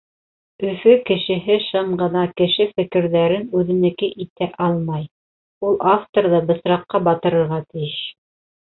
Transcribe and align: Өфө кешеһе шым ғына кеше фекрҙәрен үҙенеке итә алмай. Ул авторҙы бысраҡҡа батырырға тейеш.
Өфө 0.69 0.93
кешеһе 1.09 1.57
шым 1.65 1.91
ғына 1.99 2.23
кеше 2.41 2.67
фекрҙәрен 2.71 3.47
үҙенеке 3.61 4.11
итә 4.27 4.51
алмай. 4.71 5.07
Ул 5.71 5.81
авторҙы 5.95 6.45
бысраҡҡа 6.53 7.07
батырырға 7.13 7.65
тейеш. 7.73 8.05